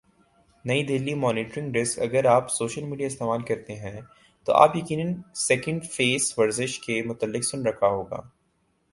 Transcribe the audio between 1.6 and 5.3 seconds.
desk اگر آپ social media استعمال کرتے ہیں تو آپ یقینا